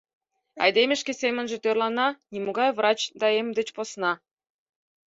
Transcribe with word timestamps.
Айдеме 0.63 0.95
шке 1.01 1.13
семынже 1.21 1.57
тӧрлана, 1.63 2.07
нимогай 2.33 2.69
врач 2.77 2.99
да 3.19 3.27
эм 3.39 3.47
деч 3.57 3.67
посна. 3.75 4.11